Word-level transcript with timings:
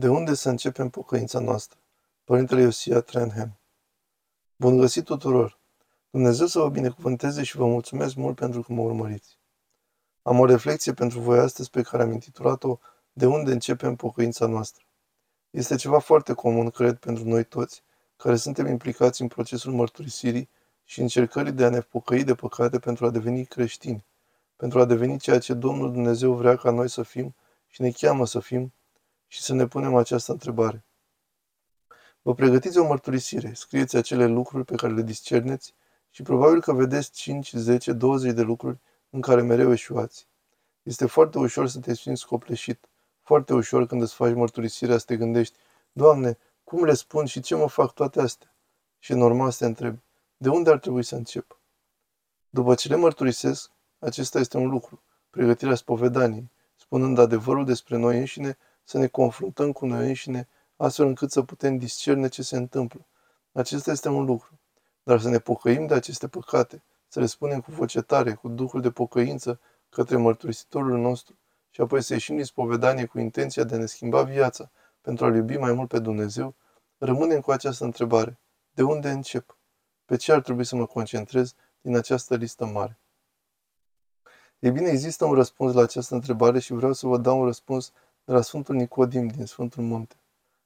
De 0.00 0.08
unde 0.08 0.34
să 0.34 0.48
începem 0.48 0.88
pocăința 0.88 1.38
noastră? 1.38 1.78
Părintele 2.24 2.60
Iosia 2.60 3.00
Trenham 3.00 3.58
Bun 4.56 4.76
găsit 4.78 5.04
tuturor! 5.04 5.58
Dumnezeu 6.10 6.46
să 6.46 6.58
vă 6.58 6.68
binecuvânteze 6.68 7.42
și 7.42 7.56
vă 7.56 7.66
mulțumesc 7.66 8.14
mult 8.14 8.36
pentru 8.36 8.62
că 8.62 8.72
mă 8.72 8.82
urmăriți. 8.82 9.38
Am 10.22 10.38
o 10.38 10.44
reflexie 10.44 10.92
pentru 10.92 11.20
voi 11.20 11.38
astăzi 11.38 11.70
pe 11.70 11.82
care 11.82 12.02
am 12.02 12.12
intitulat-o 12.12 12.78
De 13.12 13.26
unde 13.26 13.52
începem 13.52 13.96
pocăința 13.96 14.46
noastră? 14.46 14.84
Este 15.50 15.76
ceva 15.76 15.98
foarte 15.98 16.32
comun, 16.32 16.70
cred, 16.70 16.96
pentru 16.96 17.28
noi 17.28 17.44
toți, 17.44 17.82
care 18.16 18.36
suntem 18.36 18.66
implicați 18.66 19.22
în 19.22 19.28
procesul 19.28 19.72
mărturisirii 19.72 20.48
și 20.84 21.00
încercării 21.00 21.52
de 21.52 21.64
a 21.64 21.68
ne 21.70 21.80
pocăi 21.80 22.24
de 22.24 22.34
păcate 22.34 22.78
pentru 22.78 23.06
a 23.06 23.10
deveni 23.10 23.44
creștini, 23.44 24.04
pentru 24.56 24.80
a 24.80 24.84
deveni 24.84 25.18
ceea 25.18 25.38
ce 25.38 25.54
Domnul 25.54 25.92
Dumnezeu 25.92 26.32
vrea 26.32 26.56
ca 26.56 26.70
noi 26.70 26.88
să 26.88 27.02
fim 27.02 27.34
și 27.66 27.82
ne 27.82 27.90
cheamă 27.90 28.26
să 28.26 28.40
fim, 28.40 28.72
și 29.32 29.42
să 29.42 29.54
ne 29.54 29.66
punem 29.66 29.94
această 29.94 30.32
întrebare. 30.32 30.84
Vă 32.22 32.34
pregătiți 32.34 32.78
o 32.78 32.86
mărturisire, 32.86 33.52
scrieți 33.52 33.96
acele 33.96 34.26
lucruri 34.26 34.64
pe 34.64 34.74
care 34.74 34.92
le 34.92 35.02
discerneți 35.02 35.74
și 36.10 36.22
probabil 36.22 36.60
că 36.60 36.72
vedeți 36.72 37.10
5, 37.10 37.52
10, 37.52 37.92
20 37.92 38.32
de 38.32 38.42
lucruri 38.42 38.78
în 39.10 39.20
care 39.20 39.42
mereu 39.42 39.72
eșuați. 39.72 40.26
Este 40.82 41.06
foarte 41.06 41.38
ușor 41.38 41.68
să 41.68 41.78
te 41.78 41.94
simți 41.94 42.26
copleșit, 42.26 42.88
foarte 43.22 43.54
ușor 43.54 43.86
când 43.86 44.02
îți 44.02 44.14
faci 44.14 44.34
mărturisirea 44.34 44.98
să 44.98 45.04
te 45.04 45.16
gândești, 45.16 45.56
Doamne, 45.92 46.38
cum 46.64 46.84
le 46.84 46.94
spun 46.94 47.24
și 47.26 47.40
ce 47.40 47.54
mă 47.54 47.68
fac 47.68 47.92
toate 47.92 48.20
astea? 48.20 48.54
Și 48.98 49.12
e 49.12 49.14
normal 49.14 49.50
să 49.50 49.58
te 49.58 49.66
întrebi, 49.66 50.02
de 50.36 50.48
unde 50.48 50.70
ar 50.70 50.78
trebui 50.78 51.02
să 51.02 51.14
încep? 51.14 51.60
După 52.48 52.74
ce 52.74 52.88
le 52.88 52.96
mărturisesc, 52.96 53.70
acesta 53.98 54.38
este 54.38 54.56
un 54.56 54.68
lucru, 54.68 55.02
pregătirea 55.30 55.74
spovedaniei, 55.74 56.50
spunând 56.76 57.18
adevărul 57.18 57.64
despre 57.64 57.96
noi 57.96 58.18
înșine 58.18 58.58
să 58.84 58.98
ne 58.98 59.06
confruntăm 59.06 59.72
cu 59.72 59.86
noi 59.86 60.06
înșine, 60.06 60.48
astfel 60.76 61.06
încât 61.06 61.30
să 61.30 61.42
putem 61.42 61.76
discerne 61.76 62.28
ce 62.28 62.42
se 62.42 62.56
întâmplă. 62.56 63.06
Acesta 63.52 63.90
este 63.90 64.08
un 64.08 64.24
lucru. 64.24 64.58
Dar 65.02 65.20
să 65.20 65.28
ne 65.28 65.38
pocăim 65.38 65.86
de 65.86 65.94
aceste 65.94 66.28
păcate, 66.28 66.82
să 67.08 67.20
le 67.20 67.26
spunem 67.26 67.60
cu 67.60 67.70
voce 67.70 68.00
tare, 68.00 68.34
cu 68.34 68.48
duhul 68.48 68.80
de 68.80 68.90
pocăință 68.90 69.60
către 69.88 70.16
mărturisitorul 70.16 70.98
nostru 70.98 71.38
și 71.70 71.80
apoi 71.80 72.02
să 72.02 72.12
ieșim 72.12 72.36
din 72.36 72.44
spovedanie 72.44 73.04
cu 73.04 73.18
intenția 73.18 73.64
de 73.64 73.74
a 73.74 73.78
ne 73.78 73.86
schimba 73.86 74.22
viața 74.22 74.70
pentru 75.00 75.24
a-L 75.24 75.34
iubi 75.34 75.56
mai 75.56 75.72
mult 75.72 75.88
pe 75.88 75.98
Dumnezeu, 75.98 76.54
rămânem 76.98 77.40
cu 77.40 77.50
această 77.50 77.84
întrebare. 77.84 78.38
De 78.70 78.82
unde 78.82 79.10
încep? 79.10 79.56
Pe 80.04 80.16
ce 80.16 80.32
ar 80.32 80.40
trebui 80.40 80.64
să 80.64 80.76
mă 80.76 80.86
concentrez 80.86 81.54
din 81.80 81.96
această 81.96 82.36
listă 82.36 82.64
mare? 82.66 82.98
Ei 84.58 84.70
bine, 84.70 84.88
există 84.88 85.24
un 85.24 85.34
răspuns 85.34 85.74
la 85.74 85.82
această 85.82 86.14
întrebare 86.14 86.58
și 86.58 86.72
vreau 86.72 86.92
să 86.92 87.06
vă 87.06 87.18
dau 87.18 87.38
un 87.38 87.44
răspuns 87.44 87.92
de 88.30 88.36
la 88.36 88.42
Sfântul 88.42 88.74
Nicodim 88.74 89.26
din 89.26 89.46
Sfântul 89.46 89.82
Munte. 89.82 90.14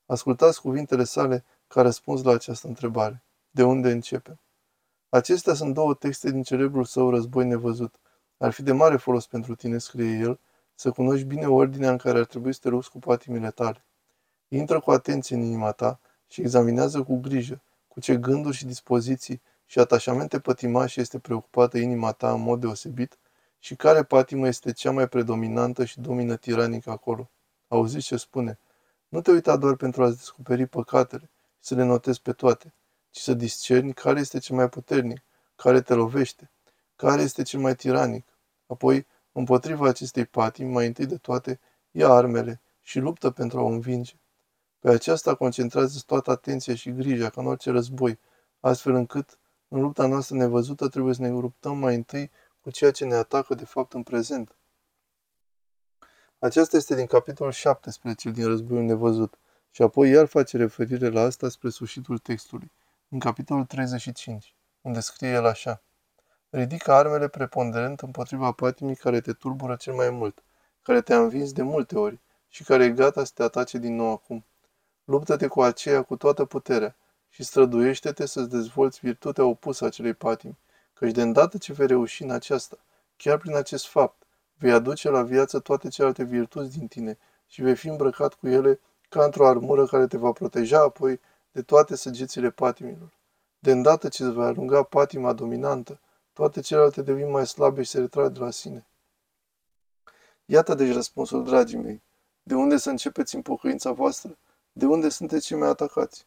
Ascultați 0.07 0.61
cuvintele 0.61 1.05
sale 1.05 1.45
ca 1.67 1.83
răspuns 1.83 2.23
la 2.23 2.33
această 2.33 2.67
întrebare. 2.67 3.23
De 3.51 3.63
unde 3.63 3.91
începem? 3.91 4.41
Acestea 5.09 5.55
sunt 5.55 5.75
două 5.75 5.95
texte 5.95 6.31
din 6.31 6.43
cerebrul 6.43 6.85
său 6.85 7.11
război 7.11 7.47
nevăzut. 7.47 7.95
Ar 8.39 8.51
fi 8.51 8.63
de 8.63 8.73
mare 8.73 8.97
folos 8.97 9.27
pentru 9.27 9.55
tine, 9.55 9.79
scrie 9.79 10.19
el, 10.19 10.41
să 10.75 10.91
cunoști 10.91 11.25
bine 11.25 11.47
ordinea 11.47 11.91
în 11.91 11.97
care 11.97 12.19
ar 12.19 12.25
trebui 12.25 12.53
să 12.53 12.59
te 12.63 12.69
rupi 12.69 12.89
cu 12.89 12.99
patimile 12.99 13.51
tale. 13.51 13.85
Intră 14.49 14.81
cu 14.81 14.91
atenție 14.91 15.37
în 15.37 15.43
inima 15.43 15.73
ta 15.73 16.01
și 16.27 16.41
examinează 16.41 17.03
cu 17.03 17.17
grijă 17.17 17.63
cu 17.89 18.01
ce 18.01 18.17
gânduri 18.17 18.57
și 18.57 18.67
dispoziții 18.67 19.43
și 19.67 19.79
atașamente 19.79 20.41
pătimașe 20.41 21.01
este 21.01 21.19
preocupată 21.19 21.79
inima 21.79 22.13
ta 22.13 22.33
în 22.33 22.41
mod 22.41 22.61
deosebit 22.61 23.19
și 23.59 23.77
care 23.77 24.03
patimă 24.03 24.47
este 24.47 24.73
cea 24.73 24.91
mai 24.91 25.09
predominantă 25.09 25.85
și 25.85 26.01
domină 26.01 26.37
tiranic 26.37 26.87
acolo. 26.87 27.29
Auziți 27.75 28.07
ce 28.07 28.17
spune? 28.17 28.59
Nu 29.09 29.21
te 29.21 29.31
uita 29.31 29.57
doar 29.57 29.75
pentru 29.75 30.03
a-ți 30.03 30.17
descoperi 30.17 30.67
păcatele 30.67 31.31
și 31.61 31.67
să 31.69 31.75
le 31.75 31.85
notezi 31.85 32.23
pe 32.23 32.33
toate, 32.33 32.75
ci 33.11 33.19
să 33.19 33.35
discerni 33.35 33.93
care 33.93 34.21
este 34.21 34.39
cel 34.39 34.57
mai 34.57 34.69
puternic, 34.69 35.23
care 35.57 35.81
te 35.81 35.95
lovește, 35.95 36.51
care 36.97 37.23
este 37.23 37.43
cel 37.43 37.61
mai 37.61 37.75
tiranic. 37.75 38.27
Apoi, 38.67 39.07
împotriva 39.33 39.89
acestei 39.89 40.25
patimi, 40.27 40.73
mai 40.73 40.87
întâi 40.87 41.07
de 41.07 41.17
toate, 41.17 41.61
ia 41.91 42.09
armele 42.09 42.61
și 42.83 42.99
luptă 42.99 43.31
pentru 43.31 43.59
a 43.59 43.63
o 43.63 43.67
învinge. 43.67 44.15
Pe 44.79 44.91
aceasta 44.91 45.35
concentrează 45.35 46.03
toată 46.07 46.31
atenția 46.31 46.75
și 46.75 46.93
grija, 46.93 47.31
ca 47.31 47.41
în 47.41 47.47
orice 47.47 47.71
război, 47.71 48.19
astfel 48.61 48.95
încât, 48.95 49.39
în 49.69 49.81
lupta 49.81 50.07
noastră 50.07 50.37
nevăzută, 50.37 50.89
trebuie 50.89 51.15
să 51.15 51.23
ne 51.23 51.29
luptăm 51.29 51.79
mai 51.79 51.95
întâi 51.95 52.31
cu 52.61 52.71
ceea 52.71 52.91
ce 52.91 53.05
ne 53.05 53.15
atacă 53.15 53.55
de 53.55 53.65
fapt 53.65 53.93
în 53.93 54.03
prezent. 54.03 54.57
Aceasta 56.45 56.77
este 56.77 56.95
din 56.95 57.07
capitolul 57.07 57.53
17 57.53 58.31
din 58.31 58.47
Războiul 58.47 58.85
Nevăzut 58.85 59.39
și 59.71 59.83
apoi 59.83 60.11
iar 60.11 60.27
face 60.27 60.57
referire 60.57 61.09
la 61.09 61.21
asta 61.21 61.49
spre 61.49 61.69
sfârșitul 61.69 62.19
textului, 62.19 62.73
în 63.09 63.19
capitolul 63.19 63.65
35, 63.65 64.55
unde 64.81 65.01
scrie 65.01 65.29
el 65.29 65.47
așa. 65.47 65.83
Ridică 66.51 66.93
armele 66.93 67.29
preponderent 67.29 68.01
împotriva 68.01 68.53
patimii 68.53 68.97
care 68.97 69.21
te 69.21 69.33
tulbură 69.33 69.77
cel 69.77 69.95
mai 69.95 70.11
mult, 70.11 70.43
care 70.83 71.01
te-a 71.01 71.19
învins 71.19 71.53
de 71.53 71.63
multe 71.63 71.99
ori 71.99 72.21
și 72.49 72.65
care 72.65 72.85
e 72.85 72.91
gata 72.91 73.25
să 73.25 73.33
te 73.35 73.43
atace 73.43 73.79
din 73.79 73.95
nou 73.95 74.11
acum. 74.13 74.45
Luptă-te 75.05 75.47
cu 75.47 75.63
aceea 75.63 76.03
cu 76.03 76.17
toată 76.17 76.45
puterea 76.45 76.97
și 77.29 77.43
străduiește-te 77.43 78.27
să-ți 78.27 78.51
dezvolți 78.51 78.99
virtutea 79.03 79.45
opusă 79.45 79.85
acelei 79.85 80.15
patimi, 80.15 80.59
căci 80.93 81.13
de 81.13 81.23
îndată 81.23 81.59
ce 81.59 81.73
vei 81.73 81.87
reuși 81.87 82.23
în 82.23 82.31
aceasta, 82.31 82.77
chiar 83.17 83.39
prin 83.39 83.57
acest 83.57 83.87
fapt, 83.87 84.24
Vei 84.59 84.73
aduce 84.73 85.09
la 85.09 85.23
viață 85.23 85.59
toate 85.59 85.89
celelalte 85.89 86.25
virtuți 86.25 86.79
din 86.79 86.87
tine 86.87 87.19
și 87.47 87.63
vei 87.63 87.77
fi 87.77 87.89
îmbrăcat 87.89 88.35
cu 88.35 88.49
ele 88.49 88.81
ca 89.09 89.25
într-o 89.25 89.47
armură 89.47 89.87
care 89.87 90.07
te 90.07 90.17
va 90.17 90.33
proteja 90.33 90.81
apoi 90.81 91.21
de 91.53 91.63
toate 91.63 91.97
săgețile 91.97 92.51
patimilor. 92.51 93.13
De 93.59 93.71
îndată 93.71 94.09
ce 94.09 94.25
îți 94.25 94.35
vei 94.35 94.45
alunga 94.45 94.83
patima 94.83 95.33
dominantă, 95.33 96.01
toate 96.33 96.61
celelalte 96.61 97.03
devin 97.03 97.31
mai 97.31 97.47
slabe 97.47 97.83
și 97.83 97.91
se 97.91 97.99
retrag 97.99 98.33
de 98.33 98.39
la 98.39 98.51
sine. 98.51 98.87
Iată 100.45 100.75
deci 100.75 100.95
răspunsul, 100.95 101.45
dragii 101.45 101.79
mei. 101.79 102.03
De 102.43 102.55
unde 102.55 102.77
să 102.77 102.91
începeți 102.91 103.35
în 103.35 103.43
pocăința 103.43 103.93
voastră? 103.93 104.37
De 104.73 104.87
unde 104.87 105.09
sunteți 105.09 105.47
cei 105.47 105.59
mai 105.59 105.69
atacați? 105.69 106.27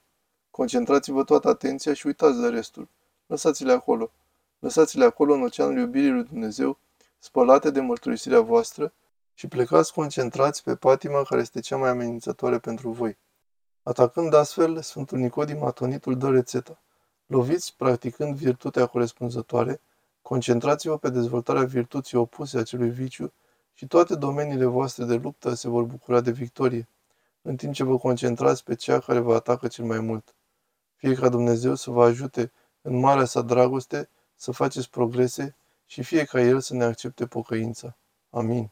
Concentrați-vă 0.51 1.23
toată 1.23 1.47
atenția 1.47 1.93
și 1.93 2.07
uitați 2.07 2.39
de 2.39 2.47
restul. 2.47 2.87
Lăsați-le 3.25 3.71
acolo. 3.71 4.11
Lăsați-le 4.59 5.05
acolo 5.05 5.33
în 5.33 5.41
oceanul 5.41 5.77
iubirii 5.77 6.11
lui 6.11 6.23
Dumnezeu 6.23 6.77
spălate 7.17 7.69
de 7.69 7.81
mărturisirea 7.81 8.41
voastră 8.41 8.93
și 9.33 9.47
plecați 9.47 9.93
concentrați 9.93 10.63
pe 10.63 10.75
patima 10.75 11.23
care 11.23 11.41
este 11.41 11.59
cea 11.59 11.77
mai 11.77 11.89
amenințătoare 11.89 12.59
pentru 12.59 12.89
voi. 12.89 13.17
Atacând 13.83 14.33
astfel, 14.33 14.81
Sfântul 14.81 15.17
Nicodim 15.17 15.63
Atonitul 15.63 16.17
dă 16.17 16.29
rețeta. 16.29 16.81
Loviți 17.25 17.75
practicând 17.77 18.35
virtutea 18.35 18.85
corespunzătoare, 18.85 19.81
concentrați-vă 20.21 20.97
pe 20.97 21.09
dezvoltarea 21.09 21.63
virtuții 21.63 22.17
opuse 22.17 22.57
acelui 22.57 22.89
viciu 22.89 23.33
și 23.73 23.87
toate 23.87 24.15
domeniile 24.15 24.65
voastre 24.65 25.05
de 25.05 25.15
luptă 25.15 25.53
se 25.53 25.69
vor 25.69 25.83
bucura 25.83 26.21
de 26.21 26.31
victorie, 26.31 26.87
în 27.41 27.55
timp 27.55 27.73
ce 27.73 27.83
vă 27.83 27.97
concentrați 27.97 28.63
pe 28.63 28.75
cea 28.75 28.99
care 28.99 29.19
vă 29.19 29.35
atacă 29.35 29.67
cel 29.67 29.85
mai 29.85 29.99
mult. 29.99 30.35
Fie 30.95 31.13
ca 31.13 31.29
Dumnezeu 31.29 31.75
să 31.75 31.89
vă 31.89 32.03
ajute 32.03 32.51
în 32.81 32.99
marea 32.99 33.25
sa 33.25 33.41
dragoste 33.41 34.09
să 34.35 34.51
faceți 34.51 34.89
progrese 34.89 35.55
și 35.87 36.03
fie 36.03 36.23
ca 36.25 36.41
El 36.41 36.61
să 36.61 36.75
ne 36.75 36.83
accepte 36.83 37.27
pocăința. 37.27 37.97
Amin. 38.29 38.71